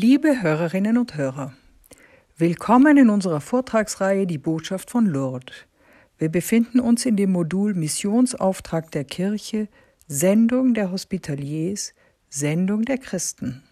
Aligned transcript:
Liebe 0.00 0.42
Hörerinnen 0.42 0.96
und 0.96 1.16
Hörer, 1.16 1.54
willkommen 2.36 2.96
in 2.98 3.10
unserer 3.10 3.40
Vortragsreihe 3.40 4.28
Die 4.28 4.38
Botschaft 4.38 4.92
von 4.92 5.06
Lourdes. 5.06 5.56
Wir 6.18 6.28
befinden 6.28 6.78
uns 6.78 7.04
in 7.04 7.16
dem 7.16 7.32
Modul 7.32 7.74
Missionsauftrag 7.74 8.92
der 8.92 9.02
Kirche, 9.02 9.66
Sendung 10.06 10.72
der 10.72 10.92
Hospitaliers, 10.92 11.94
Sendung 12.28 12.82
der 12.82 12.98
Christen. 12.98 13.64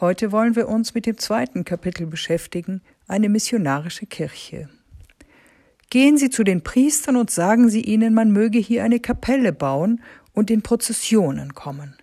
Heute 0.00 0.32
wollen 0.32 0.56
wir 0.56 0.70
uns 0.70 0.94
mit 0.94 1.04
dem 1.04 1.18
zweiten 1.18 1.66
Kapitel 1.66 2.06
beschäftigen, 2.06 2.80
eine 3.06 3.28
missionarische 3.28 4.06
Kirche. 4.06 4.70
Gehen 5.90 6.16
Sie 6.16 6.30
zu 6.30 6.44
den 6.44 6.62
Priestern 6.62 7.16
und 7.16 7.30
sagen 7.30 7.68
Sie 7.68 7.82
ihnen, 7.82 8.14
man 8.14 8.30
möge 8.30 8.58
hier 8.58 8.84
eine 8.84 9.00
Kapelle 9.00 9.52
bauen 9.52 10.00
und 10.32 10.50
in 10.50 10.62
Prozessionen 10.62 11.52
kommen. 11.54 11.94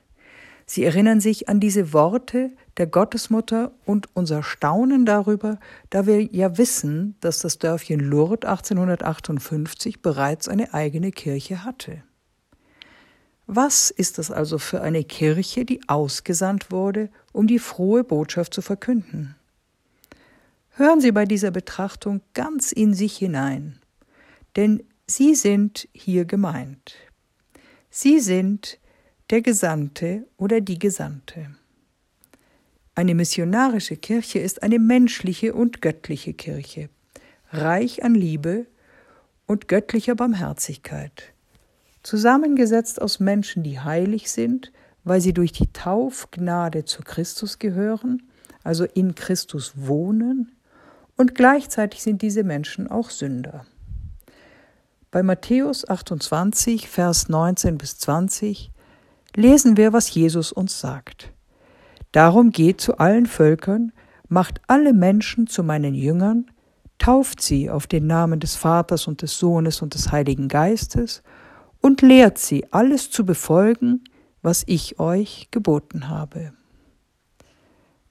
Sie 0.67 0.83
erinnern 0.83 1.19
sich 1.19 1.49
an 1.49 1.59
diese 1.59 1.93
Worte 1.93 2.51
der 2.77 2.87
Gottesmutter 2.87 3.71
und 3.85 4.07
unser 4.13 4.43
Staunen 4.43 5.05
darüber, 5.05 5.59
da 5.89 6.05
wir 6.05 6.23
ja 6.23 6.57
wissen, 6.57 7.15
dass 7.21 7.39
das 7.39 7.57
Dörfchen 7.57 7.99
Lourdes 7.99 8.47
1858 8.47 10.01
bereits 10.01 10.47
eine 10.47 10.73
eigene 10.73 11.11
Kirche 11.11 11.63
hatte. 11.63 12.03
Was 13.47 13.89
ist 13.89 14.17
das 14.17 14.29
also 14.29 14.57
für 14.57 14.81
eine 14.81 15.03
Kirche, 15.03 15.65
die 15.65 15.79
ausgesandt 15.87 16.69
wurde, 16.69 17.09
um 17.31 17.47
die 17.47 17.59
frohe 17.59 18.03
Botschaft 18.03 18.53
zu 18.53 18.61
verkünden? 18.61 19.35
Hören 20.71 21.01
Sie 21.01 21.11
bei 21.11 21.25
dieser 21.25 21.49
Betrachtung 21.49 22.21
ganz 22.33 22.71
in 22.71 22.93
sich 22.93 23.17
hinein, 23.17 23.79
denn 24.55 24.83
Sie 25.07 25.33
sind 25.33 25.87
hier 25.93 26.25
gemeint. 26.25 26.95
Sie 27.89 28.19
sind 28.19 28.77
der 29.29 29.41
Gesandte 29.41 30.27
oder 30.35 30.59
die 30.59 30.77
Gesandte. 30.77 31.55
Eine 32.97 33.13
missionarische 33.13 33.95
Kirche 33.95 34.39
ist 34.39 34.63
eine 34.63 34.79
menschliche 34.79 35.53
und 35.53 35.83
göttliche 35.83 36.33
Kirche, 36.33 36.89
reich 37.51 38.03
an 38.03 38.15
Liebe 38.15 38.65
und 39.45 39.67
göttlicher 39.67 40.15
Barmherzigkeit, 40.15 41.31
zusammengesetzt 42.01 42.99
aus 42.99 43.19
Menschen, 43.19 43.61
die 43.61 43.79
heilig 43.79 44.31
sind, 44.31 44.71
weil 45.03 45.21
sie 45.21 45.31
durch 45.31 45.51
die 45.51 45.71
Taufgnade 45.71 46.85
zu 46.85 47.03
Christus 47.03 47.59
gehören, 47.59 48.23
also 48.63 48.85
in 48.85 49.13
Christus 49.13 49.73
wohnen, 49.75 50.55
und 51.17 51.35
gleichzeitig 51.35 52.01
sind 52.01 52.23
diese 52.23 52.43
Menschen 52.43 52.87
auch 52.87 53.11
Sünder. 53.11 53.67
Bei 55.11 55.21
Matthäus 55.21 55.87
28, 55.87 56.89
Vers 56.89 57.29
19 57.29 57.77
bis 57.77 57.99
20 57.99 58.71
lesen 59.35 59.77
wir, 59.77 59.93
was 59.93 60.11
Jesus 60.11 60.51
uns 60.51 60.79
sagt. 60.79 61.31
Darum 62.11 62.51
geht 62.51 62.81
zu 62.81 62.97
allen 62.97 63.25
Völkern, 63.25 63.91
macht 64.29 64.61
alle 64.67 64.93
Menschen 64.93 65.47
zu 65.47 65.63
meinen 65.63 65.93
Jüngern, 65.93 66.45
tauft 66.97 67.41
sie 67.41 67.69
auf 67.69 67.87
den 67.87 68.07
Namen 68.07 68.39
des 68.39 68.55
Vaters 68.55 69.07
und 69.07 69.21
des 69.21 69.37
Sohnes 69.37 69.81
und 69.81 69.93
des 69.93 70.11
Heiligen 70.11 70.47
Geistes 70.47 71.21
und 71.81 72.01
lehrt 72.01 72.37
sie, 72.37 72.65
alles 72.71 73.11
zu 73.11 73.25
befolgen, 73.25 74.03
was 74.41 74.63
ich 74.65 74.99
euch 74.99 75.49
geboten 75.51 76.09
habe. 76.09 76.53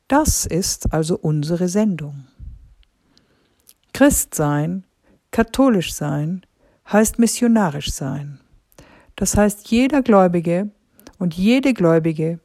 Das 0.08 0.46
ist 0.46 0.92
also 0.92 1.18
unsere 1.18 1.68
Sendung. 1.68 2.26
Christ 3.92 4.34
sein, 4.34 4.84
katholisch 5.30 5.94
sein, 5.94 6.42
heißt 6.92 7.18
missionarisch 7.18 7.90
sein. 7.92 8.40
Das 9.16 9.36
heißt, 9.36 9.68
jeder 9.68 10.02
Gläubige 10.02 10.70
und 11.18 11.34
jede 11.34 11.74
Gläubige 11.74 12.38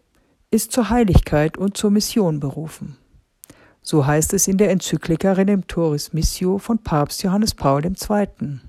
ist 0.52 0.72
zur 0.72 0.90
Heiligkeit 0.90 1.58
und 1.58 1.78
zur 1.78 1.92
Mission 1.92 2.40
berufen. 2.40 2.98
So 3.82 4.06
heißt 4.06 4.34
es 4.34 4.48
in 4.48 4.58
der 4.58 4.70
Enzyklika 4.70 5.32
Redemptoris 5.32 6.14
Missio 6.14 6.60
von 6.60 6.78
Papst 6.78 7.24
Johannes 7.24 7.56
Paul 7.56 7.84
II. 7.84 8.60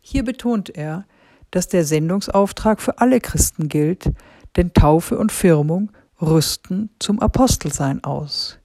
Hier 0.00 0.24
betont 0.24 0.70
er, 0.70 1.04
dass 1.52 1.68
der 1.68 1.84
Sendungsauftrag 1.84 2.80
für 2.80 2.98
alle 2.98 3.20
Christen 3.20 3.68
gilt, 3.68 4.10
denn 4.56 4.72
Taufe 4.72 5.18
und 5.18 5.30
Firmung 5.30 5.92
rüsten 6.20 6.90
zum 6.98 7.20
Apostelsein 7.20 8.02
aus. 8.02 8.58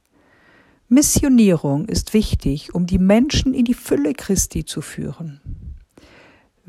Missionierung 0.89 1.85
ist 1.85 2.13
wichtig, 2.13 2.73
um 2.73 2.87
die 2.87 2.97
Menschen 2.97 3.53
in 3.53 3.65
die 3.65 3.73
Fülle 3.73 4.13
Christi 4.13 4.65
zu 4.65 4.81
führen 4.81 5.41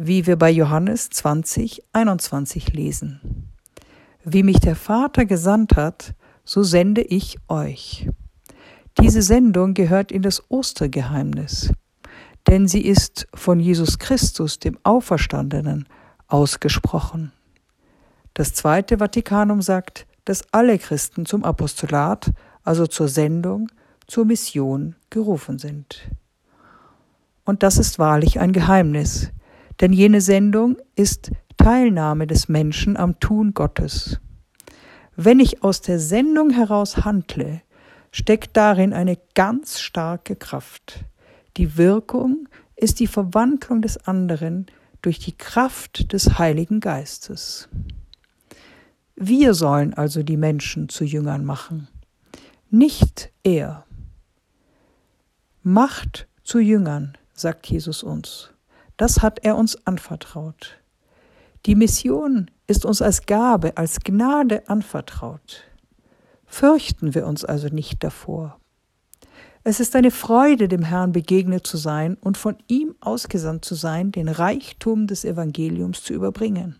wie 0.01 0.27
wir 0.27 0.37
bei 0.37 0.49
Johannes 0.49 1.11
20, 1.11 1.83
21 1.93 2.73
lesen. 2.73 3.38
Wie 4.31 4.43
mich 4.43 4.61
der 4.61 4.77
Vater 4.77 5.25
gesandt 5.25 5.77
hat, 5.77 6.12
so 6.44 6.62
sende 6.62 7.00
ich 7.00 7.39
euch. 7.49 8.11
Diese 9.00 9.22
Sendung 9.22 9.72
gehört 9.72 10.12
in 10.12 10.21
das 10.21 10.43
Ostergeheimnis, 10.50 11.72
denn 12.47 12.69
sie 12.69 12.83
ist 12.83 13.27
von 13.33 13.59
Jesus 13.59 13.99
Christus, 13.99 14.59
dem 14.59 14.78
Auferstandenen, 14.83 15.89
ausgesprochen. 16.27 17.33
Das 18.34 18.53
Zweite 18.53 18.99
Vatikanum 18.99 19.62
sagt, 19.62 20.06
dass 20.27 20.43
alle 20.53 20.78
Christen 20.78 21.25
zum 21.25 21.43
Apostolat, 21.43 22.31
also 22.65 22.87
zur 22.87 23.09
Sendung, 23.09 23.69
zur 24.06 24.27
Mission 24.27 24.95
gerufen 25.09 25.59
sind. 25.59 26.10
Und 27.47 27.62
das 27.62 27.78
ist 27.78 27.99
wahrlich 27.99 28.41
ein 28.41 28.53
Geheimnis, 28.53 29.31
denn 29.81 29.95
jene 29.95 30.21
Sendung 30.21 30.77
ist 30.97 31.31
Teilnahme 31.59 32.27
des 32.27 32.49
Menschen 32.49 32.97
am 32.97 33.21
Tun 33.21 33.53
Gottes. 33.53 34.21
Wenn 35.17 35.41
ich 35.41 35.63
aus 35.63 35.83
der 35.83 35.99
Sendung 35.99 36.51
heraus 36.51 37.05
handle, 37.05 37.61
steckt 38.13 38.57
darin 38.57 38.95
eine 38.95 39.19
ganz 39.35 39.81
starke 39.81 40.37
Kraft. 40.37 41.05
Die 41.59 41.77
Wirkung 41.77 42.49
ist 42.77 43.01
die 43.01 43.07
Verwandlung 43.07 43.83
des 43.83 43.99
anderen 44.07 44.67
durch 45.03 45.19
die 45.19 45.37
Kraft 45.37 46.13
des 46.13 46.39
Heiligen 46.39 46.81
Geistes. 46.81 47.69
Wir 49.17 49.53
sollen 49.53 49.95
also 49.95 50.23
die 50.23 50.37
Menschen 50.37 50.89
zu 50.89 51.05
Jüngern 51.05 51.45
machen, 51.45 51.89
nicht 52.71 53.33
er. 53.43 53.85
Macht 55.63 56.29
zu 56.45 56.61
Jüngern, 56.61 57.19
sagt 57.35 57.67
Jesus 57.67 58.03
uns. 58.03 58.53
Das 58.97 59.23
hat 59.23 59.41
er 59.45 59.57
uns 59.57 59.87
anvertraut. 59.87 60.78
Die 61.67 61.75
Mission 61.75 62.51
ist 62.67 62.85
uns 62.85 63.03
als 63.03 63.27
Gabe, 63.27 63.77
als 63.77 64.01
Gnade 64.01 64.69
anvertraut. 64.69 65.65
Fürchten 66.47 67.15
wir 67.15 67.27
uns 67.27 67.45
also 67.45 67.69
nicht 67.69 68.03
davor. 68.03 68.59
Es 69.65 69.81
ist 69.81 69.97
eine 69.97 70.11
Freude, 70.11 70.69
dem 70.69 70.83
Herrn 70.83 71.13
begegnet 71.13 71.67
zu 71.67 71.77
sein 71.77 72.17
und 72.21 72.39
von 72.39 72.57
ihm 72.69 72.95
ausgesandt 73.01 73.65
zu 73.65 73.75
sein, 73.75 74.13
den 74.13 74.29
Reichtum 74.29 75.07
des 75.07 75.25
Evangeliums 75.25 76.03
zu 76.03 76.15
überbringen. 76.15 76.79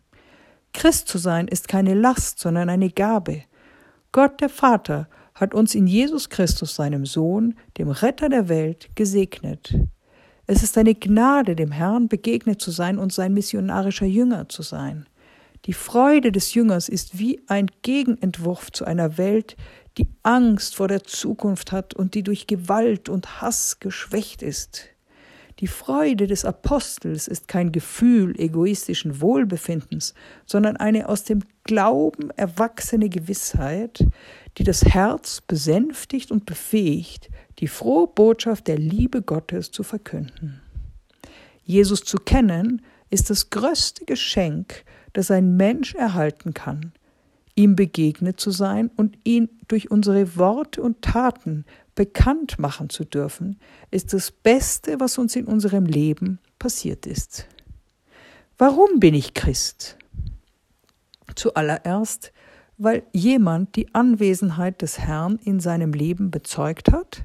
Christ 0.73 1.09
zu 1.09 1.19
sein 1.19 1.49
ist 1.49 1.69
keine 1.69 1.95
Last, 1.95 2.39
sondern 2.39 2.71
eine 2.71 2.91
Gabe. 2.91 3.43
Gott 4.13 4.41
der 4.41 4.49
Vater 4.49 5.09
hat 5.35 5.55
uns 5.55 5.75
in 5.75 5.87
Jesus 5.87 6.31
Christus, 6.31 6.75
seinem 6.77 7.05
Sohn, 7.05 7.55
dem 7.77 7.91
Retter 7.91 8.29
der 8.29 8.49
Welt, 8.49 8.89
gesegnet. 8.95 9.75
Es 10.51 10.63
ist 10.63 10.79
eine 10.79 10.95
Gnade, 10.95 11.55
dem 11.55 11.73
Herrn 11.73 12.09
begegnet 12.09 12.59
zu 12.59 12.71
sein 12.71 12.99
und 12.99 13.13
sein 13.13 13.35
missionarischer 13.35 14.07
Jünger 14.07 14.49
zu 14.49 14.63
sein. 14.63 15.07
Die 15.67 15.75
Freude 15.75 16.33
des 16.33 16.55
Jüngers 16.55 16.89
ist 16.89 17.19
wie 17.19 17.43
ein 17.49 17.67
Gegenentwurf 17.83 18.73
zu 18.73 18.87
einer 18.87 19.19
Welt, 19.19 19.59
die 19.99 20.09
Angst 20.23 20.75
vor 20.75 20.89
der 20.89 21.05
Zukunft 21.05 21.71
hat 21.71 21.93
und 21.93 22.15
die 22.15 22.23
durch 22.23 22.47
Gewalt 22.47 23.11
und 23.11 23.43
Hass 23.43 23.79
geschwächt 23.79 24.41
ist. 24.41 24.87
Die 25.61 25.67
Freude 25.67 26.29
des 26.29 26.45
Apostels 26.45 27.27
ist 27.27 27.49
kein 27.49 27.73
Gefühl 27.73 28.39
egoistischen 28.39 29.21
Wohlbefindens, 29.21 30.15
sondern 30.47 30.77
eine 30.77 31.09
aus 31.09 31.25
dem 31.25 31.41
Glauben 31.65 32.31
erwachsene 32.31 33.09
Gewissheit, 33.09 34.07
die 34.57 34.63
das 34.63 34.85
Herz 34.85 35.41
besänftigt 35.41 36.31
und 36.31 36.47
befähigt, 36.47 37.29
die 37.59 37.67
frohe 37.67 38.07
Botschaft 38.07 38.69
der 38.69 38.79
Liebe 38.79 39.21
Gottes 39.21 39.73
zu 39.73 39.83
verkünden. 39.83 40.61
Jesus 41.65 42.05
zu 42.05 42.19
kennen 42.19 42.83
ist 43.11 43.29
das 43.29 43.51
größte 43.51 44.05
Geschenk, 44.05 44.85
das 45.13 45.31
ein 45.33 45.57
Mensch 45.57 45.95
erhalten 45.95 46.55
kann. 46.55 46.93
Ihm 47.57 47.75
begegnet 47.75 48.39
zu 48.39 48.53
sein 48.53 48.91
und 48.95 49.19
ihn 49.25 49.49
durch 49.67 49.91
unsere 49.91 50.37
Worte 50.37 50.81
und 50.81 51.03
Taten 51.03 51.65
bekannt 51.99 52.61
machen 52.61 52.91
zu 52.91 53.05
dürfen, 53.05 53.59
ist 53.91 54.13
das 54.13 54.31
Beste, 54.31 55.01
was 55.01 55.19
uns 55.19 55.35
in 55.35 55.47
unserem 55.47 55.85
Leben 55.85 56.39
passiert 56.61 57.07
ist. 57.07 57.49
Warum 58.57 59.01
bin 59.01 59.15
ich 59.15 59.35
Christ? 59.35 59.99
Zuallererst, 61.35 62.33
weil 62.77 63.03
jemand 63.13 63.75
die 63.75 63.93
Anwesenheit 63.97 64.81
des 64.81 65.01
Herrn 65.01 65.41
in 65.43 65.59
seinem 65.59 65.93
Leben 65.93 66.31
bezeugt 66.31 66.93
hat 66.93 67.25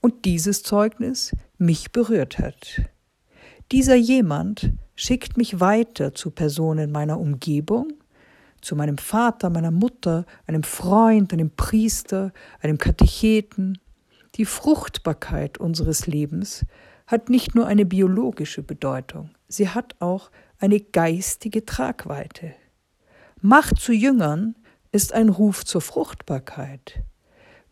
und 0.00 0.24
dieses 0.24 0.64
Zeugnis 0.64 1.30
mich 1.56 1.92
berührt 1.92 2.40
hat. 2.40 2.82
Dieser 3.70 3.94
jemand 3.94 4.72
schickt 4.96 5.36
mich 5.36 5.60
weiter 5.60 6.14
zu 6.14 6.32
Personen 6.32 6.90
meiner 6.90 7.20
Umgebung, 7.20 7.92
zu 8.60 8.74
meinem 8.74 8.98
Vater, 8.98 9.50
meiner 9.50 9.70
Mutter, 9.70 10.26
einem 10.48 10.64
Freund, 10.64 11.32
einem 11.32 11.52
Priester, 11.52 12.32
einem 12.60 12.78
Katecheten. 12.78 13.78
Die 14.36 14.44
Fruchtbarkeit 14.44 15.58
unseres 15.58 16.06
Lebens 16.06 16.66
hat 17.06 17.28
nicht 17.28 17.54
nur 17.54 17.66
eine 17.66 17.84
biologische 17.84 18.62
Bedeutung, 18.62 19.30
sie 19.46 19.68
hat 19.68 19.94
auch 20.00 20.30
eine 20.58 20.80
geistige 20.80 21.64
Tragweite. 21.64 22.54
Macht 23.40 23.78
zu 23.78 23.92
Jüngern 23.92 24.56
ist 24.90 25.12
ein 25.12 25.28
Ruf 25.28 25.64
zur 25.64 25.82
Fruchtbarkeit. 25.82 27.02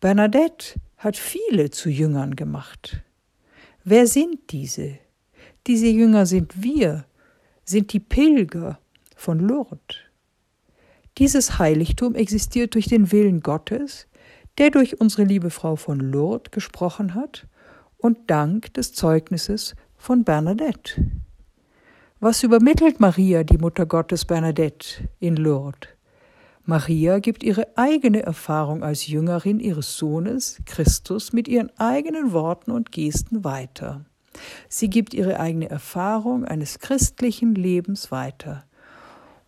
Bernadette 0.01 0.75
hat 0.99 1.17
viele 1.17 1.71
zu 1.71 1.89
Jüngern 1.89 2.37
gemacht. 2.37 3.03
Wer 3.85 4.07
sind 4.07 4.53
diese? 4.53 4.99
Diese 5.67 5.87
Jünger 5.87 6.27
sind 6.27 6.63
wir, 6.63 7.07
sind 7.65 7.93
die 7.93 8.01
Pilger 8.01 8.79
von 9.17 9.39
Lourdes. 9.41 9.97
Dieses 11.19 11.59
Heiligtum 11.59 12.15
existiert 12.15 12.75
durch 12.75 12.87
den 12.87 13.13
Willen 13.13 13.41
Gottes, 13.41 14.07
der 14.59 14.71
durch 14.71 15.01
unsere 15.01 15.25
liebe 15.25 15.51
Frau 15.51 15.77
von 15.77 15.99
Lourdes 16.01 16.51
gesprochen 16.51 17.15
hat 17.15 17.47
und 17.99 18.31
dank 18.31 18.75
des 18.75 18.93
Zeugnisses 18.93 19.75
von 19.97 20.25
Bernadette. 20.25 21.11
Was 22.21 22.43
übermittelt 22.43 23.01
Maria, 23.01 23.45
die 23.45 23.59
Mutter 23.59 23.87
Gottes 23.87 24.25
Bernadette, 24.25 25.09
in 25.19 25.37
Lourdes? 25.37 25.89
Maria 26.65 27.19
gibt 27.19 27.43
ihre 27.43 27.77
eigene 27.77 28.23
Erfahrung 28.23 28.85
als 28.85 29.09
Jüngerin 29.09 29.59
ihres 29.59 29.97
Sohnes 29.97 30.63
Christus 30.65 31.33
mit 31.33 31.49
ihren 31.49 31.77
eigenen 31.79 32.33
Worten 32.33 32.71
und 32.71 32.93
Gesten 32.93 33.43
weiter. 33.43 34.05
Sie 34.69 34.89
gibt 34.89 35.15
ihre 35.15 35.41
eigene 35.41 35.69
Erfahrung 35.69 36.45
eines 36.45 36.79
christlichen 36.79 37.57
Lebens 37.57 38.13
weiter. 38.13 38.65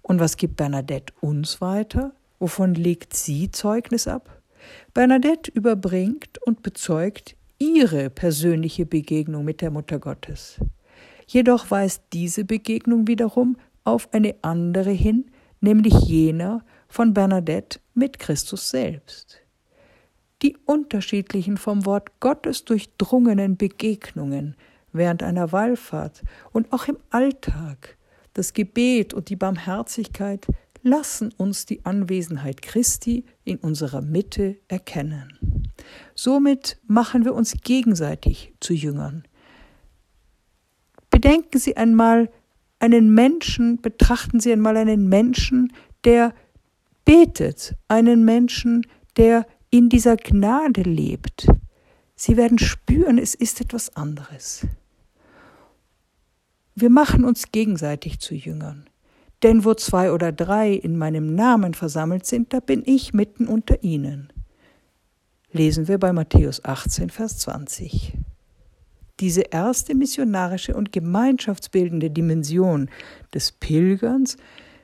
Und 0.02 0.18
was 0.18 0.36
gibt 0.36 0.56
Bernadette 0.56 1.14
uns 1.20 1.60
weiter? 1.60 2.12
Wovon 2.40 2.74
legt 2.74 3.14
sie 3.14 3.50
Zeugnis 3.50 4.08
ab? 4.08 4.42
Bernadette 4.92 5.50
überbringt 5.52 6.38
und 6.44 6.62
bezeugt 6.62 7.36
ihre 7.58 8.10
persönliche 8.10 8.86
Begegnung 8.86 9.44
mit 9.44 9.60
der 9.60 9.70
Mutter 9.70 9.98
Gottes. 9.98 10.60
Jedoch 11.26 11.70
weist 11.70 12.02
diese 12.12 12.44
Begegnung 12.44 13.06
wiederum 13.06 13.56
auf 13.84 14.12
eine 14.12 14.34
andere 14.42 14.90
hin, 14.90 15.30
nämlich 15.60 15.94
jener 15.94 16.64
von 16.88 17.14
Bernadette 17.14 17.80
mit 17.94 18.18
Christus 18.18 18.70
selbst. 18.70 19.40
Die 20.42 20.56
unterschiedlichen 20.66 21.56
vom 21.56 21.86
Wort 21.86 22.20
Gottes 22.20 22.64
durchdrungenen 22.64 23.56
Begegnungen 23.56 24.56
während 24.92 25.22
einer 25.22 25.52
Wallfahrt 25.52 26.22
und 26.52 26.72
auch 26.72 26.86
im 26.88 26.98
Alltag, 27.10 27.96
das 28.34 28.52
Gebet 28.52 29.14
und 29.14 29.28
die 29.28 29.36
Barmherzigkeit 29.36 30.46
lassen 30.84 31.32
uns 31.36 31.66
die 31.66 31.84
Anwesenheit 31.84 32.62
Christi 32.62 33.24
in 33.42 33.56
unserer 33.56 34.02
Mitte 34.02 34.58
erkennen. 34.68 35.72
Somit 36.14 36.78
machen 36.86 37.24
wir 37.24 37.34
uns 37.34 37.54
gegenseitig 37.62 38.54
zu 38.60 38.74
Jüngern. 38.74 39.24
Bedenken 41.10 41.58
Sie 41.58 41.76
einmal 41.76 42.30
einen 42.78 43.14
Menschen, 43.14 43.80
betrachten 43.80 44.40
Sie 44.40 44.52
einmal 44.52 44.76
einen 44.76 45.08
Menschen, 45.08 45.72
der 46.04 46.34
betet, 47.06 47.74
einen 47.88 48.24
Menschen, 48.24 48.86
der 49.16 49.46
in 49.70 49.88
dieser 49.88 50.16
Gnade 50.16 50.82
lebt. 50.82 51.46
Sie 52.14 52.36
werden 52.36 52.58
spüren, 52.58 53.18
es 53.18 53.34
ist 53.34 53.60
etwas 53.60 53.96
anderes. 53.96 54.66
Wir 56.74 56.90
machen 56.90 57.24
uns 57.24 57.52
gegenseitig 57.52 58.20
zu 58.20 58.34
Jüngern. 58.34 58.90
Denn 59.44 59.66
wo 59.66 59.74
zwei 59.74 60.10
oder 60.10 60.32
drei 60.32 60.72
in 60.72 60.96
meinem 60.96 61.34
Namen 61.34 61.74
versammelt 61.74 62.24
sind, 62.24 62.54
da 62.54 62.60
bin 62.60 62.82
ich 62.86 63.12
mitten 63.12 63.46
unter 63.46 63.84
ihnen. 63.84 64.32
Lesen 65.52 65.86
wir 65.86 65.98
bei 65.98 66.14
Matthäus 66.14 66.64
18, 66.64 67.10
Vers 67.10 67.38
20. 67.40 68.14
Diese 69.20 69.42
erste 69.42 69.94
missionarische 69.94 70.74
und 70.74 70.92
gemeinschaftsbildende 70.92 72.10
Dimension 72.10 72.88
des 73.34 73.52
Pilgerns 73.52 74.38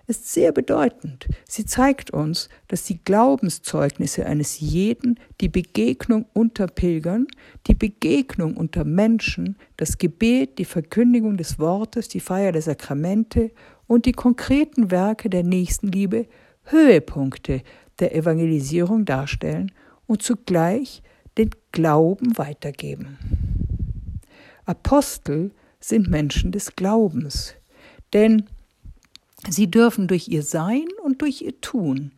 ist 0.07 0.31
sehr 0.31 0.53
bedeutend. 0.53 1.29
Sie 1.49 1.65
zeigt 1.65 2.11
uns, 2.11 2.51
dass 2.69 2.85
die 2.85 3.03
Glaubenszeugnisse 3.03 4.27
eines 4.27 4.61
jeden, 4.61 5.19
die 5.41 5.49
Begegnung 5.49 6.27
unter 6.35 6.67
Pilgern, 6.67 7.27
die 7.67 7.75
Begegnung 7.75 8.57
unter 8.57 8.85
Menschen, 8.85 9.57
das 9.79 9.97
Gebet, 9.97 10.59
die 10.59 10.65
Verkündigung 10.67 11.39
des 11.39 11.59
Wortes, 11.59 12.09
die 12.09 12.21
Feier 12.21 12.53
der 12.53 12.63
Sakramente 12.63 13.53
und 13.91 14.07
die 14.07 14.13
konkreten 14.13 14.93
Werke 14.93 15.29
der 15.29 15.43
Nächstenliebe 15.43 16.29
Höhepunkte 16.63 17.63
der 17.99 18.15
Evangelisierung 18.15 19.05
darstellen 19.05 19.73
und 20.07 20.23
zugleich 20.23 21.03
den 21.37 21.51
Glauben 21.73 22.39
weitergeben. 22.39 23.19
Apostel 24.65 25.51
sind 25.81 26.09
Menschen 26.09 26.53
des 26.53 26.77
Glaubens, 26.77 27.57
denn 28.13 28.45
Sie 29.49 29.69
dürfen 29.69 30.07
durch 30.07 30.29
ihr 30.29 30.45
Sein 30.45 30.87
und 31.03 31.21
durch 31.21 31.43
ihr 31.43 31.61
Tun 31.61 32.13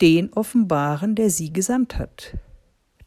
den 0.00 0.32
offenbaren, 0.34 1.16
der 1.16 1.30
sie 1.30 1.52
gesandt 1.52 1.98
hat. 1.98 2.36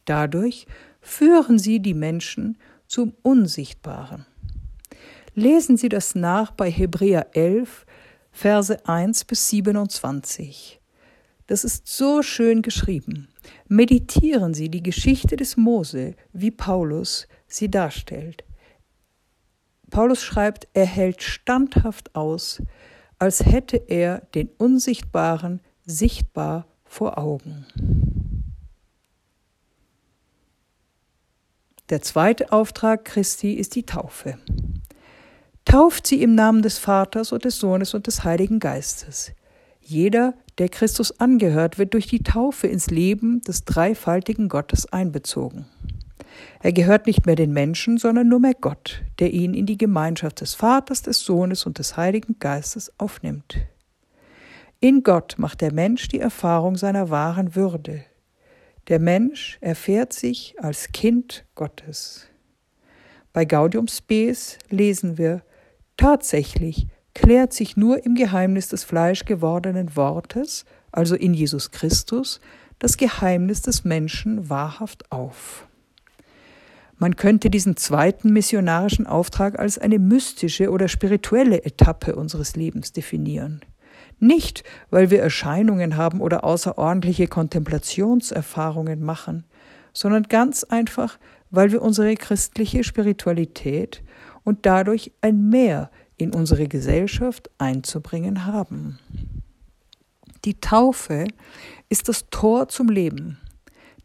Dadurch 0.03 0.67
führen 0.99 1.59
sie 1.59 1.79
die 1.79 1.93
Menschen 1.93 2.57
zum 2.87 3.13
Unsichtbaren. 3.21 4.25
Lesen 5.33 5.77
Sie 5.77 5.87
das 5.87 6.13
nach 6.13 6.51
bei 6.51 6.69
Hebräer 6.69 7.27
11, 7.37 7.85
Verse 8.31 8.87
1 8.87 9.25
bis 9.25 9.49
27. 9.49 10.81
Das 11.47 11.63
ist 11.63 11.87
so 11.87 12.21
schön 12.21 12.61
geschrieben. 12.61 13.27
Meditieren 13.67 14.53
Sie 14.53 14.69
die 14.69 14.83
Geschichte 14.83 15.35
des 15.35 15.57
Mose, 15.57 16.15
wie 16.31 16.51
Paulus 16.51 17.27
sie 17.47 17.69
darstellt. 17.69 18.45
Paulus 19.89 20.23
schreibt, 20.23 20.69
er 20.73 20.85
hält 20.85 21.21
standhaft 21.21 22.15
aus, 22.15 22.61
als 23.19 23.45
hätte 23.45 23.77
er 23.77 24.19
den 24.33 24.47
Unsichtbaren 24.57 25.59
sichtbar 25.85 26.65
vor 26.85 27.17
Augen. 27.17 27.65
Der 31.89 32.01
zweite 32.01 32.53
Auftrag 32.53 33.03
Christi 33.03 33.53
ist 33.53 33.75
die 33.75 33.85
Taufe. 33.85 34.37
Tauft 35.71 36.05
sie 36.05 36.21
im 36.21 36.35
Namen 36.35 36.63
des 36.63 36.79
Vaters 36.79 37.31
und 37.31 37.45
des 37.45 37.57
Sohnes 37.57 37.93
und 37.93 38.05
des 38.05 38.25
Heiligen 38.25 38.59
Geistes. 38.59 39.31
Jeder, 39.79 40.33
der 40.57 40.67
Christus 40.67 41.17
angehört, 41.17 41.77
wird 41.77 41.93
durch 41.93 42.07
die 42.07 42.23
Taufe 42.23 42.67
ins 42.67 42.87
Leben 42.87 43.39
des 43.43 43.63
dreifaltigen 43.63 44.49
Gottes 44.49 44.91
einbezogen. 44.91 45.67
Er 46.59 46.73
gehört 46.73 47.07
nicht 47.07 47.25
mehr 47.25 47.37
den 47.37 47.53
Menschen, 47.53 47.97
sondern 47.97 48.27
nur 48.27 48.41
mehr 48.41 48.53
Gott, 48.53 49.01
der 49.19 49.31
ihn 49.31 49.53
in 49.53 49.65
die 49.65 49.77
Gemeinschaft 49.77 50.41
des 50.41 50.55
Vaters, 50.55 51.03
des 51.03 51.19
Sohnes 51.19 51.65
und 51.65 51.79
des 51.79 51.95
Heiligen 51.95 52.37
Geistes 52.37 52.91
aufnimmt. 52.97 53.55
In 54.81 55.03
Gott 55.03 55.35
macht 55.37 55.61
der 55.61 55.71
Mensch 55.71 56.09
die 56.09 56.19
Erfahrung 56.19 56.75
seiner 56.75 57.09
wahren 57.09 57.55
Würde. 57.55 58.03
Der 58.89 58.99
Mensch 58.99 59.57
erfährt 59.61 60.11
sich 60.11 60.53
als 60.59 60.91
Kind 60.91 61.45
Gottes. 61.55 62.27
Bei 63.31 63.45
Gaudium 63.45 63.87
Spes 63.87 64.57
lesen 64.69 65.17
wir, 65.17 65.43
tatsächlich 66.01 66.87
klärt 67.13 67.53
sich 67.53 67.77
nur 67.77 68.03
im 68.03 68.15
Geheimnis 68.15 68.69
des 68.69 68.83
fleischgewordenen 68.83 69.95
Wortes, 69.95 70.65
also 70.91 71.15
in 71.15 71.35
Jesus 71.35 71.69
Christus, 71.69 72.41
das 72.79 72.97
Geheimnis 72.97 73.61
des 73.61 73.83
Menschen 73.83 74.49
wahrhaft 74.49 75.11
auf. 75.11 75.67
Man 76.97 77.15
könnte 77.15 77.51
diesen 77.51 77.77
zweiten 77.77 78.33
missionarischen 78.33 79.05
Auftrag 79.05 79.59
als 79.59 79.77
eine 79.77 79.99
mystische 79.99 80.71
oder 80.71 80.87
spirituelle 80.87 81.65
Etappe 81.65 82.15
unseres 82.15 82.55
Lebens 82.55 82.93
definieren. 82.93 83.61
Nicht, 84.19 84.63
weil 84.89 85.11
wir 85.11 85.21
Erscheinungen 85.21 85.97
haben 85.97 86.19
oder 86.19 86.43
außerordentliche 86.43 87.27
Kontemplationserfahrungen 87.27 89.03
machen, 89.03 89.45
sondern 89.93 90.23
ganz 90.23 90.63
einfach, 90.63 91.19
weil 91.51 91.71
wir 91.71 91.83
unsere 91.83 92.15
christliche 92.15 92.83
Spiritualität 92.83 94.01
und 94.43 94.65
dadurch 94.65 95.11
ein 95.21 95.49
Mehr 95.49 95.91
in 96.17 96.33
unsere 96.33 96.67
Gesellschaft 96.67 97.49
einzubringen 97.57 98.45
haben. 98.45 98.99
Die 100.45 100.59
Taufe 100.59 101.27
ist 101.89 102.09
das 102.09 102.29
Tor 102.29 102.67
zum 102.67 102.89
Leben. 102.89 103.37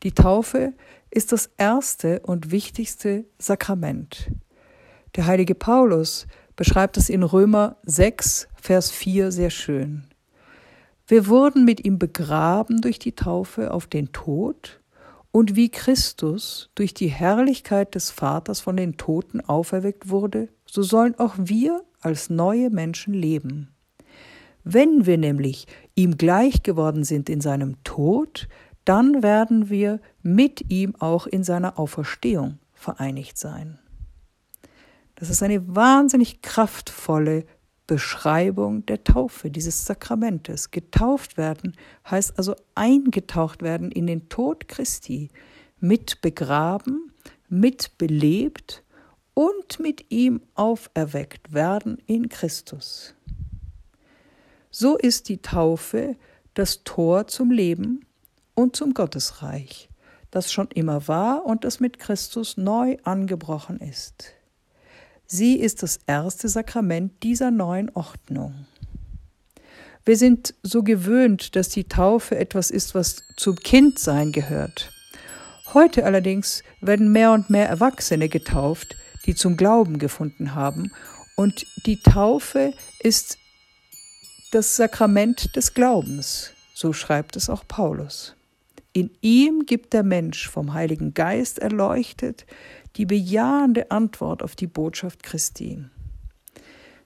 Die 0.02 0.12
Taufe 0.12 0.74
ist 1.10 1.32
das 1.32 1.50
erste 1.56 2.20
und 2.20 2.50
wichtigste 2.50 3.24
Sakrament. 3.38 4.30
Der 5.14 5.26
heilige 5.26 5.54
Paulus 5.54 6.26
beschreibt 6.56 6.96
es 6.96 7.08
in 7.08 7.22
Römer 7.22 7.76
6, 7.84 8.48
Vers 8.60 8.90
4 8.90 9.32
sehr 9.32 9.50
schön. 9.50 10.04
Wir 11.06 11.26
wurden 11.28 11.64
mit 11.64 11.84
ihm 11.84 11.98
begraben 11.98 12.80
durch 12.80 12.98
die 12.98 13.14
Taufe 13.14 13.72
auf 13.72 13.86
den 13.86 14.12
Tod 14.12 14.80
und 15.36 15.54
wie 15.54 15.68
Christus 15.68 16.70
durch 16.76 16.94
die 16.94 17.08
Herrlichkeit 17.08 17.94
des 17.94 18.10
Vaters 18.10 18.60
von 18.60 18.74
den 18.74 18.96
Toten 18.96 19.42
auferweckt 19.42 20.08
wurde, 20.08 20.48
so 20.64 20.80
sollen 20.80 21.14
auch 21.18 21.34
wir 21.36 21.84
als 22.00 22.30
neue 22.30 22.70
Menschen 22.70 23.12
leben. 23.12 23.68
Wenn 24.64 25.04
wir 25.04 25.18
nämlich 25.18 25.66
ihm 25.94 26.16
gleich 26.16 26.62
geworden 26.62 27.04
sind 27.04 27.28
in 27.28 27.42
seinem 27.42 27.76
Tod, 27.84 28.48
dann 28.86 29.22
werden 29.22 29.68
wir 29.68 30.00
mit 30.22 30.70
ihm 30.70 30.96
auch 31.00 31.26
in 31.26 31.44
seiner 31.44 31.78
Auferstehung 31.78 32.58
vereinigt 32.72 33.36
sein. 33.36 33.78
Das 35.16 35.28
ist 35.28 35.42
eine 35.42 35.76
wahnsinnig 35.76 36.40
kraftvolle 36.40 37.44
Beschreibung 37.86 38.84
der 38.86 39.04
Taufe, 39.04 39.50
dieses 39.50 39.84
Sakramentes. 39.84 40.70
Getauft 40.70 41.36
werden 41.36 41.76
heißt 42.10 42.36
also 42.36 42.56
eingetaucht 42.74 43.62
werden 43.62 43.92
in 43.92 44.06
den 44.06 44.28
Tod 44.28 44.68
Christi, 44.68 45.28
mit 45.78 46.20
begraben, 46.20 47.12
mit 47.48 47.96
belebt 47.98 48.82
und 49.34 49.78
mit 49.78 50.10
ihm 50.10 50.40
auferweckt 50.54 51.52
werden 51.52 51.98
in 52.06 52.28
Christus. 52.28 53.14
So 54.70 54.96
ist 54.96 55.28
die 55.28 55.38
Taufe 55.38 56.16
das 56.54 56.82
Tor 56.84 57.28
zum 57.28 57.50
Leben 57.50 58.04
und 58.54 58.74
zum 58.74 58.94
Gottesreich, 58.94 59.88
das 60.30 60.52
schon 60.52 60.68
immer 60.68 61.06
war 61.06 61.44
und 61.44 61.64
das 61.64 61.80
mit 61.80 61.98
Christus 61.98 62.56
neu 62.56 62.96
angebrochen 63.04 63.78
ist. 63.78 64.35
Sie 65.26 65.56
ist 65.56 65.82
das 65.82 65.98
erste 66.06 66.48
Sakrament 66.48 67.22
dieser 67.22 67.50
neuen 67.50 67.90
Ordnung. 67.90 68.66
Wir 70.04 70.16
sind 70.16 70.54
so 70.62 70.84
gewöhnt, 70.84 71.56
dass 71.56 71.68
die 71.68 71.84
Taufe 71.84 72.38
etwas 72.38 72.70
ist, 72.70 72.94
was 72.94 73.22
zum 73.36 73.56
Kindsein 73.56 74.30
gehört. 74.30 74.92
Heute 75.74 76.04
allerdings 76.04 76.62
werden 76.80 77.10
mehr 77.10 77.32
und 77.32 77.50
mehr 77.50 77.68
Erwachsene 77.68 78.28
getauft, 78.28 78.94
die 79.26 79.34
zum 79.34 79.56
Glauben 79.56 79.98
gefunden 79.98 80.54
haben, 80.54 80.92
und 81.36 81.66
die 81.84 82.00
Taufe 82.00 82.72
ist 83.00 83.36
das 84.52 84.76
Sakrament 84.76 85.54
des 85.54 85.74
Glaubens, 85.74 86.52
so 86.72 86.94
schreibt 86.94 87.36
es 87.36 87.50
auch 87.50 87.64
Paulus. 87.68 88.34
In 88.94 89.10
ihm 89.20 89.66
gibt 89.66 89.92
der 89.92 90.02
Mensch 90.02 90.48
vom 90.48 90.72
Heiligen 90.72 91.12
Geist 91.12 91.58
erleuchtet 91.58 92.46
die 92.96 93.06
bejahende 93.06 93.90
Antwort 93.90 94.42
auf 94.42 94.56
die 94.56 94.66
Botschaft 94.66 95.22
Christi. 95.22 95.84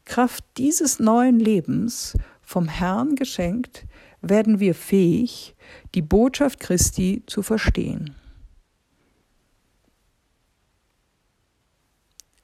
Kraft 0.05 0.45
dieses 0.57 0.99
neuen 0.99 1.39
Lebens, 1.39 2.17
vom 2.43 2.69
Herrn 2.69 3.15
geschenkt, 3.15 3.87
werden 4.23 4.61
wir 4.61 4.75
fähig, 4.75 5.55
die 5.95 6.03
Botschaft 6.03 6.61
Christi 6.61 7.23
zu 7.27 7.43
verstehen. 7.43 8.17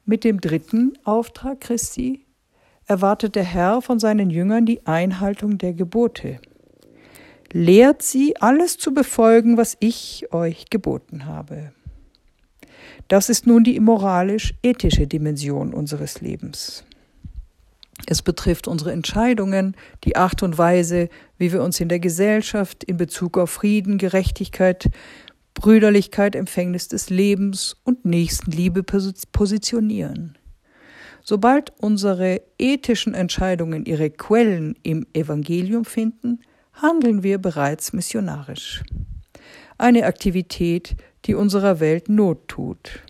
Mit 0.04 0.22
dem 0.22 0.40
dritten 0.40 0.96
Auftrag 1.04 1.60
Christi 1.60 2.24
erwartet 2.86 3.34
der 3.34 3.42
Herr 3.42 3.82
von 3.82 3.98
seinen 3.98 4.30
Jüngern 4.30 4.64
die 4.64 4.86
Einhaltung 4.86 5.58
der 5.58 5.74
Gebote. 5.74 6.40
Lehrt 7.52 8.02
sie, 8.02 8.36
alles 8.36 8.78
zu 8.78 8.94
befolgen, 8.94 9.56
was 9.56 9.76
ich 9.80 10.32
euch 10.32 10.70
geboten 10.70 11.26
habe. 11.26 11.72
Das 13.08 13.28
ist 13.28 13.46
nun 13.46 13.62
die 13.62 13.78
moralisch-ethische 13.78 15.06
Dimension 15.06 15.72
unseres 15.72 16.20
Lebens. 16.20 16.84
Es 18.06 18.20
betrifft 18.20 18.68
unsere 18.68 18.92
Entscheidungen, 18.92 19.76
die 20.04 20.16
Art 20.16 20.42
und 20.42 20.58
Weise, 20.58 21.08
wie 21.38 21.52
wir 21.52 21.62
uns 21.62 21.80
in 21.80 21.88
der 21.88 22.00
Gesellschaft 22.00 22.84
in 22.84 22.96
Bezug 22.96 23.38
auf 23.38 23.50
Frieden, 23.50 23.96
Gerechtigkeit, 23.96 24.90
Brüderlichkeit, 25.54 26.36
Empfängnis 26.36 26.88
des 26.88 27.08
Lebens 27.08 27.76
und 27.84 28.04
Nächstenliebe 28.04 28.82
positionieren. 28.82 30.36
Sobald 31.22 31.72
unsere 31.78 32.42
ethischen 32.58 33.14
Entscheidungen 33.14 33.86
ihre 33.86 34.10
Quellen 34.10 34.76
im 34.82 35.06
Evangelium 35.12 35.84
finden, 35.84 36.40
handeln 36.75 37.22
wir 37.22 37.38
bereits 37.38 37.92
missionarisch. 37.92 38.82
Eine 39.78 40.04
Aktivität, 40.04 40.96
die 41.26 41.35
unserer 41.35 41.80
Welt 41.80 42.09
Not 42.09 42.49
tut. 42.49 43.02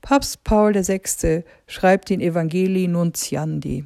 Papst 0.00 0.42
Paul 0.44 0.74
VI. 0.74 1.44
schreibt 1.66 2.10
in 2.10 2.20
Evangelii 2.20 2.88
Nuntiandi, 2.88 3.84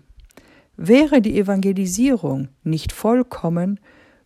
Wäre 0.77 1.23
die 1.23 1.39
Evangelisierung 1.39 2.49
nicht 2.63 2.93
vollkommen, 2.93 3.81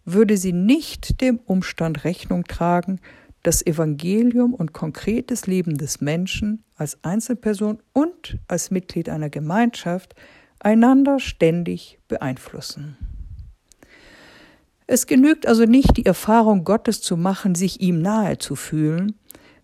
würde 0.04 0.37
sie 0.37 0.52
nicht 0.52 1.21
dem 1.21 1.38
Umstand 1.47 2.04
Rechnung 2.04 2.45
tragen, 2.45 3.00
das 3.42 3.64
Evangelium 3.64 4.54
und 4.54 4.73
konkretes 4.73 5.47
Leben 5.47 5.78
des 5.78 6.00
Menschen 6.00 6.64
als 6.76 7.02
Einzelperson 7.02 7.78
und 7.92 8.38
als 8.49 8.71
Mitglied 8.71 9.09
einer 9.09 9.30
Gemeinschaft 9.30 10.14
einander 10.59 11.21
ständig 11.21 11.99
beeinflussen. 12.09 12.97
Es 14.92 15.06
genügt 15.06 15.47
also 15.47 15.66
nicht, 15.66 15.99
die 15.99 16.04
Erfahrung 16.04 16.64
Gottes 16.64 17.00
zu 17.00 17.16
machen, 17.16 17.54
sich 17.54 17.80
ihm 17.80 18.02
nahe 18.02 18.38
zu 18.38 18.56
fühlen, 18.56 19.14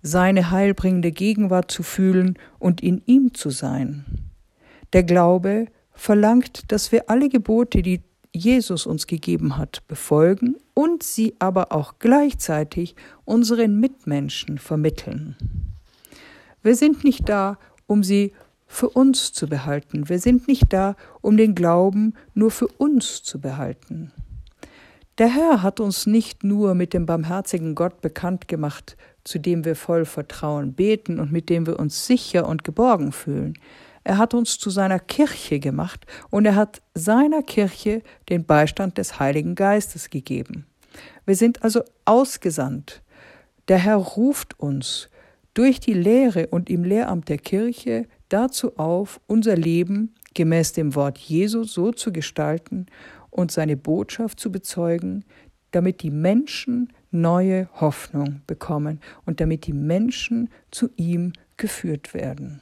seine 0.01 0.53
heilbringende 0.53 1.11
Gegenwart 1.11 1.69
zu 1.69 1.83
fühlen 1.83 2.39
und 2.61 2.81
in 2.81 3.03
ihm 3.07 3.35
zu 3.35 3.51
sein. 3.51 4.05
Der 4.93 5.03
Glaube 5.03 5.67
verlangt, 5.91 6.71
dass 6.71 6.93
wir 6.93 7.11
alle 7.11 7.29
Gebote, 7.29 7.83
die 7.83 8.05
Jesus 8.33 8.87
uns 8.87 9.09
gegeben 9.09 9.57
hat, 9.57 9.83
befolgen 9.89 10.55
und 10.75 11.03
sie 11.03 11.35
aber 11.41 11.73
auch 11.73 11.95
gleichzeitig 11.99 12.95
unseren 13.25 13.81
Mitmenschen 13.81 14.59
vermitteln. 14.59 15.35
Wir 16.63 16.77
sind 16.77 17.03
nicht 17.03 17.29
da, 17.29 17.59
um 17.89 18.05
sie 18.05 18.33
für 18.69 18.91
uns 18.91 19.33
zu 19.33 19.49
behalten. 19.49 20.09
Wir 20.09 20.21
sind 20.21 20.47
nicht 20.47 20.73
da, 20.73 20.95
um 21.21 21.37
den 21.37 21.57
Glauben 21.57 22.15
nur 22.33 22.53
für 22.53 22.69
uns 22.69 23.25
zu 23.25 23.41
behalten. 23.41 24.13
Der 25.19 25.29
Herr 25.29 25.63
hat 25.63 25.81
uns 25.81 26.07
nicht 26.07 26.45
nur 26.45 26.75
mit 26.75 26.93
dem 26.93 27.07
barmherzigen 27.07 27.75
Gott 27.75 28.03
bekannt 28.03 28.49
gemacht, 28.49 28.99
zu 29.25 29.39
dem 29.39 29.65
wir 29.65 29.75
voll 29.75 30.05
Vertrauen 30.05 30.75
beten 30.75 31.19
und 31.19 31.33
mit 31.33 31.49
dem 31.49 31.67
wir 31.67 31.79
uns 31.79 32.07
sicher 32.07 32.47
und 32.47 32.65
geborgen 32.65 33.13
fühlen. 33.13 33.59
Er 34.05 34.19
hat 34.19 34.35
uns 34.35 34.59
zu 34.59 34.69
seiner 34.69 35.01
Kirche 35.01 35.59
gemacht 35.59 36.07
und 36.29 36.45
er 36.45 36.55
hat 36.55 36.83
seiner 36.95 37.43
Kirche 37.43 38.03
den 38.29 38.45
Beistand 38.45 38.99
des 38.99 39.19
Heiligen 39.19 39.55
Geistes 39.55 40.11
gegeben. 40.11 40.67
Wir 41.25 41.35
sind 41.35 41.65
also 41.65 41.83
ausgesandt. 42.05 43.03
Der 43.69 43.79
Herr 43.79 43.97
ruft 43.97 44.61
uns 44.61 45.09
durch 45.55 45.81
die 45.81 45.95
Lehre 45.95 46.49
und 46.49 46.69
im 46.69 46.85
Lehramt 46.85 47.31
der 47.31 47.39
Kirche 47.39 48.07
dazu 48.29 48.77
auf, 48.77 49.19
unser 49.27 49.57
Leben 49.57 50.15
gemäß 50.35 50.75
dem 50.75 50.95
Wort 50.95 51.19
Jesu 51.19 51.65
so 51.65 51.91
zu 51.91 52.13
gestalten 52.13 52.87
und 53.37 53.53
seine 53.53 53.77
Botschaft 53.77 54.41
zu 54.41 54.51
bezeugen, 54.51 55.25
damit 55.71 56.03
die 56.03 56.11
Menschen 56.11 56.93
neue 57.11 57.69
Hoffnung 57.75 58.41
bekommen 58.47 59.01
und 59.25 59.41
damit 59.41 59.67
die 59.67 59.73
Menschen 59.73 60.49
zu 60.71 60.89
ihm 60.97 61.33
geführt 61.57 62.15
werden. 62.15 62.61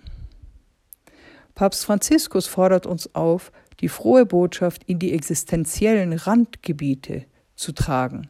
Papst 1.54 1.84
Franziskus 1.84 2.46
fordert 2.46 2.86
uns 2.86 3.14
auf, 3.14 3.52
die 3.80 3.88
frohe 3.88 4.26
Botschaft 4.26 4.82
in 4.84 4.98
die 4.98 5.12
existenziellen 5.12 6.12
Randgebiete 6.12 7.24
zu 7.54 7.72
tragen, 7.72 8.28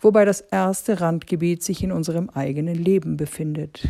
wobei 0.00 0.24
das 0.24 0.40
erste 0.40 1.00
Randgebiet 1.00 1.62
sich 1.62 1.82
in 1.82 1.92
unserem 1.92 2.28
eigenen 2.30 2.74
Leben 2.74 3.16
befindet 3.16 3.82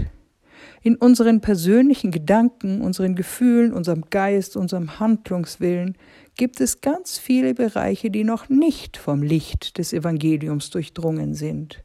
in 0.83 0.97
unseren 0.97 1.41
persönlichen 1.41 2.11
Gedanken, 2.11 2.81
unseren 2.81 3.15
Gefühlen, 3.15 3.73
unserem 3.73 4.05
Geist, 4.11 4.57
unserem 4.57 4.99
Handlungswillen 5.01 5.97
gibt 6.37 6.61
es 6.61 6.81
ganz 6.81 7.19
viele 7.19 7.55
Bereiche, 7.55 8.11
die 8.11 8.25
noch 8.25 8.49
nicht 8.49 8.97
vom 8.97 9.23
Licht 9.23 9.79
des 9.79 9.93
Evangeliums 9.93 10.71
durchdrungen 10.71 11.35
sind. 11.35 11.83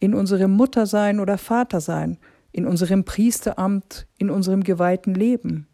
In 0.00 0.14
unserem 0.14 0.52
Muttersein 0.52 1.20
oder 1.20 1.38
Vatersein, 1.38 2.18
in 2.52 2.66
unserem 2.66 3.04
Priesteramt, 3.04 4.06
in 4.18 4.30
unserem 4.30 4.64
geweihten 4.64 5.14
Leben 5.14 5.68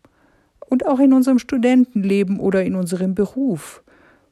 und 0.68 0.86
auch 0.86 0.98
in 0.98 1.12
unserem 1.12 1.38
Studentenleben 1.38 2.38
oder 2.38 2.64
in 2.64 2.74
unserem 2.74 3.14
Beruf 3.14 3.82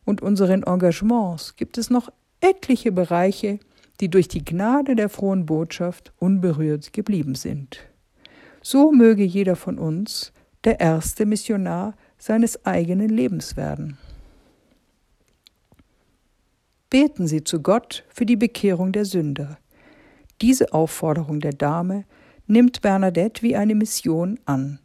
und 0.04 0.22
unseren 0.22 0.62
Engagements 0.62 1.56
gibt 1.56 1.78
es 1.78 1.90
noch 1.90 2.10
etliche 2.40 2.92
Bereiche, 2.92 3.58
die 4.02 4.08
durch 4.08 4.26
die 4.26 4.44
Gnade 4.44 4.96
der 4.96 5.08
frohen 5.08 5.46
Botschaft 5.46 6.12
unberührt 6.18 6.92
geblieben 6.92 7.36
sind. 7.36 7.86
So 8.60 8.90
möge 8.90 9.22
jeder 9.22 9.54
von 9.54 9.78
uns 9.78 10.32
der 10.64 10.80
erste 10.80 11.24
Missionar 11.24 11.94
seines 12.18 12.66
eigenen 12.66 13.08
Lebens 13.08 13.56
werden. 13.56 13.98
Beten 16.90 17.28
Sie 17.28 17.44
zu 17.44 17.62
Gott 17.62 18.04
für 18.08 18.26
die 18.26 18.34
Bekehrung 18.34 18.90
der 18.90 19.04
Sünder. 19.04 19.56
Diese 20.40 20.72
Aufforderung 20.72 21.38
der 21.38 21.52
Dame 21.52 22.04
nimmt 22.48 22.82
Bernadette 22.82 23.42
wie 23.42 23.54
eine 23.54 23.76
Mission 23.76 24.40
an, 24.46 24.80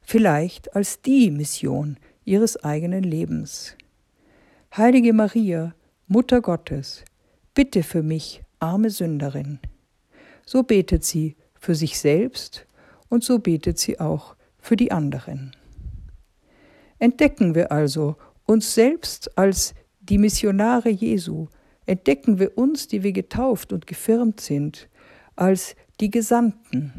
vielleicht 0.00 0.74
als 0.74 1.02
die 1.02 1.30
Mission 1.30 1.98
ihres 2.24 2.56
eigenen 2.64 3.02
Lebens. 3.04 3.76
Heilige 4.74 5.12
Maria, 5.12 5.74
Mutter 6.06 6.40
Gottes, 6.40 7.04
bitte 7.52 7.82
für 7.82 8.02
mich 8.02 8.41
arme 8.62 8.90
Sünderin. 8.90 9.58
So 10.46 10.62
betet 10.62 11.04
sie 11.04 11.36
für 11.58 11.74
sich 11.74 11.98
selbst 11.98 12.66
und 13.08 13.24
so 13.24 13.38
betet 13.38 13.78
sie 13.78 14.00
auch 14.00 14.36
für 14.58 14.76
die 14.76 14.92
anderen. 14.92 15.54
Entdecken 16.98 17.54
wir 17.54 17.72
also 17.72 18.16
uns 18.44 18.74
selbst 18.74 19.36
als 19.36 19.74
die 20.00 20.18
Missionare 20.18 20.88
Jesu, 20.88 21.48
entdecken 21.86 22.38
wir 22.38 22.56
uns, 22.56 22.88
die 22.88 23.02
wir 23.02 23.12
getauft 23.12 23.72
und 23.72 23.86
gefirmt 23.86 24.40
sind, 24.40 24.88
als 25.36 25.74
die 26.00 26.10
Gesandten 26.10 26.92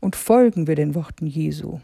und 0.00 0.16
folgen 0.16 0.66
wir 0.66 0.74
den 0.74 0.94
Worten 0.94 1.26
Jesu. 1.26 1.80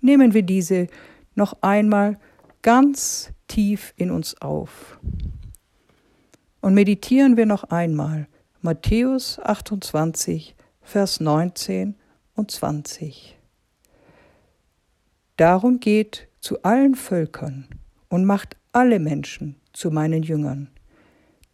Nehmen 0.00 0.34
wir 0.34 0.42
diese 0.42 0.86
noch 1.34 1.58
einmal 1.62 2.18
ganz 2.62 3.32
tief 3.46 3.92
in 3.96 4.10
uns 4.10 4.40
auf. 4.40 4.98
Und 6.68 6.74
meditieren 6.74 7.38
wir 7.38 7.46
noch 7.46 7.64
einmal 7.64 8.28
Matthäus 8.60 9.38
28, 9.38 10.54
Vers 10.82 11.18
19 11.18 11.94
und 12.34 12.50
20. 12.50 13.38
Darum 15.38 15.80
geht 15.80 16.28
zu 16.40 16.62
allen 16.64 16.94
Völkern 16.94 17.68
und 18.10 18.26
macht 18.26 18.58
alle 18.72 18.98
Menschen 18.98 19.56
zu 19.72 19.90
meinen 19.90 20.22
Jüngern. 20.22 20.68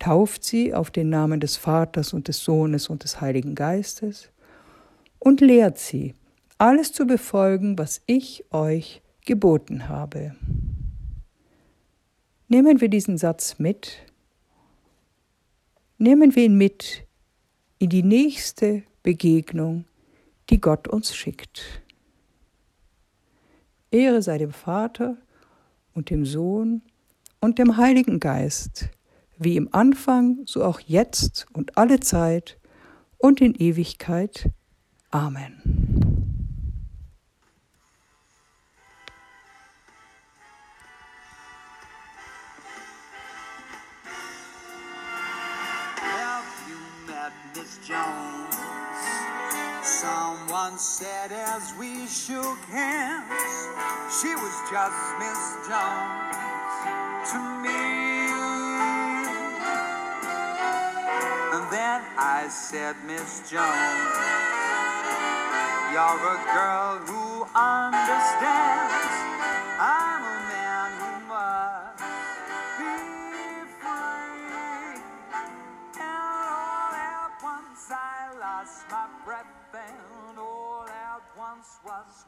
Tauft 0.01 0.43
sie 0.43 0.75
auf 0.75 0.91
den 0.91 1.11
Namen 1.11 1.39
des 1.39 1.59
Vaters 1.59 2.13
und 2.13 2.27
des 2.27 2.43
Sohnes 2.43 2.89
und 2.89 3.05
des 3.05 3.21
Heiligen 3.21 3.55
Geistes 3.55 4.33
und 5.21 5.41
lehrt 5.41 5.79
sie, 5.79 6.15
alles 6.59 6.93
zu 6.93 7.07
befolgen, 7.07 7.79
was 7.79 8.03
ich 8.07 8.47
euch 8.51 9.01
geboten 9.25 9.89
habe. 9.89 10.35
Nehmen 12.49 12.81
wir 12.81 12.89
diesen 12.89 13.17
Satz 13.17 13.61
mit, 13.61 14.04
nehmen 15.99 16.35
wir 16.35 16.45
ihn 16.45 16.57
mit 16.57 17.07
in 17.79 17.91
die 17.91 18.03
nächste 18.03 18.83
Begegnung, 19.03 19.85
die 20.51 20.61
Gott 20.61 20.89
uns 20.89 21.15
schickt. 21.15 21.83
Ehre 23.91 24.23
sei 24.23 24.39
dem 24.39 24.53
Vater 24.53 25.17
und 25.95 26.11
dem 26.11 26.25
Sohn 26.25 26.83
und 27.41 27.59
dem 27.59 27.77
Heiligen 27.77 28.21
Geist, 28.21 28.89
wie 29.39 29.57
im 29.57 29.69
Anfang, 29.73 30.41
so 30.47 30.65
auch 30.65 30.81
jetzt 30.81 31.47
und 31.53 31.77
alle 31.77 32.01
Zeit 32.01 32.59
und 33.19 33.41
in 33.41 33.55
Ewigkeit. 33.55 34.51
Amen. 35.11 35.84
Someone 50.65 50.79
said 50.79 51.31
as 51.31 51.75
we 51.79 52.07
shook 52.07 52.59
hands, 52.71 53.29
she 54.19 54.35
was 54.35 54.57
just 54.73 54.97
Miss 55.19 55.57
Jones 55.69 56.37
to 57.29 57.39
me. 57.61 57.85
And 61.53 61.71
then 61.71 62.01
I 62.17 62.47
said, 62.49 62.97
Miss 63.07 63.41
Jones, 63.51 64.17
you're 65.93 66.33
a 66.33 66.41
girl 66.57 66.97
who 67.09 67.45
understands. 67.55 69.34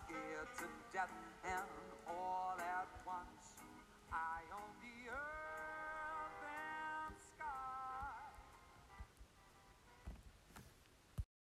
Scared 0.07 0.49
to 0.59 0.64
death, 0.92 1.11
and 1.45 1.66
all 2.09 2.46